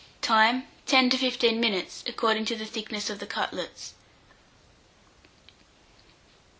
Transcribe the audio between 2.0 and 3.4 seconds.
according to the thickness of the